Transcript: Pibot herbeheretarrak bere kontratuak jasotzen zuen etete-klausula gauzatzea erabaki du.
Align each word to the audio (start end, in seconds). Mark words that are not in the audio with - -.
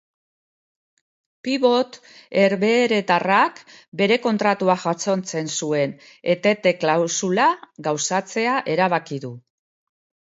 Pibot 1.47 1.99
herbeheretarrak 2.43 3.61
bere 4.01 4.17
kontratuak 4.25 4.83
jasotzen 4.87 5.53
zuen 5.61 5.95
etete-klausula 6.35 7.47
gauzatzea 7.89 8.57
erabaki 8.79 9.25
du. 9.27 9.33